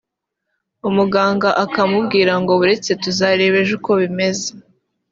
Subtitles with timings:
[0.89, 4.49] umuganga akamubwira ngo buretse tuzareba ejo uko bimeze